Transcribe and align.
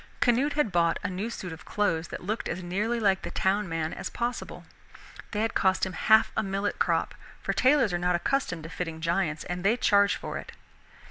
Canute 0.19 0.53
had 0.53 0.71
bought 0.71 0.97
a 1.03 1.11
new 1.11 1.29
suit 1.29 1.53
of 1.53 1.63
clothes 1.63 2.07
that 2.07 2.23
looked 2.23 2.49
as 2.49 2.63
nearly 2.63 2.99
like 2.99 3.21
the 3.21 3.29
town 3.29 3.69
man 3.69 3.93
as 3.93 4.09
possible. 4.09 4.63
They 5.29 5.41
had 5.41 5.53
cost 5.53 5.85
him 5.85 5.93
half 5.93 6.31
a 6.35 6.41
millet 6.41 6.79
crop; 6.79 7.13
for 7.43 7.53
tailors 7.53 7.93
are 7.93 7.99
not 7.99 8.15
accustomed 8.15 8.63
to 8.63 8.69
fitting 8.69 8.99
giants 8.99 9.43
and 9.43 9.63
they 9.63 9.77
charge 9.77 10.15
for 10.15 10.39
it. 10.39 10.53